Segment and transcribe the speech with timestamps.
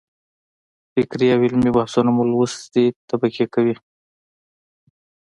[0.93, 3.75] فکري او علمي بحثونه مو لوستې طبقې کوي.